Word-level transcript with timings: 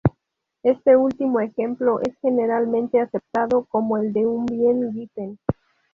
Este 0.63 0.97
último 0.97 1.41
ejemplo 1.41 1.99
es 2.01 2.17
generalmente 2.23 2.99
aceptado 2.99 3.65
como 3.65 3.97
el 3.99 4.11
de 4.13 4.25
un 4.25 4.47
bien 4.47 4.91
Giffen. 4.93 5.37